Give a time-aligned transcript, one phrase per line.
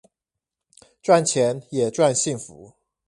[1.03, 2.73] 賺錢也賺幸福